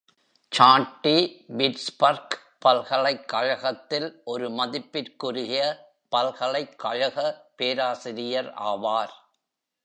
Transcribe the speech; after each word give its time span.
சாட்டி, 0.51 1.45
பிட்ஸ்பர்க் 1.57 2.35
பல்கலைக்கழகத்தில் 2.59 4.21
ஒரு 4.25 4.49
மதிப்பிற்குரிய 4.49 5.59
பல்கலைக்கழக 6.09 7.17
பேராசிரியர் 7.55 8.53
ஆவார். 8.63 9.13